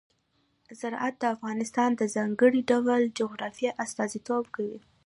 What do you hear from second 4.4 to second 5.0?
کوي.